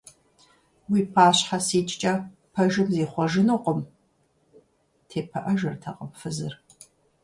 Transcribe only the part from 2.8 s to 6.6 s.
зихъуэжынукъым!– тепыӀэжыртэкъым фызыр.